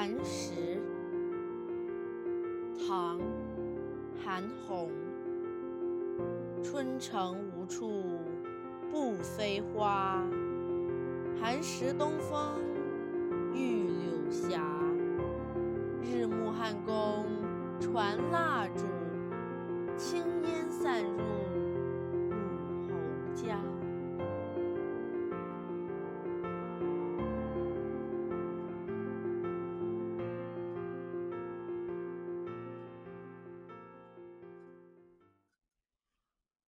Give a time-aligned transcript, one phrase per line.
[0.00, 0.80] 寒食，
[2.78, 3.20] 唐，
[4.24, 4.88] 韩翃。
[6.62, 8.02] 春城无处
[8.90, 10.26] 不飞花，
[11.38, 12.38] 寒食东风
[13.52, 14.58] 御柳斜。
[16.02, 17.26] 日暮汉宫
[17.78, 18.99] 传蜡烛。